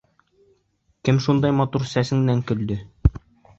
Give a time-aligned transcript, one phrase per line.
[1.09, 2.83] —Кем шундай матур сәсеңдән көлдө?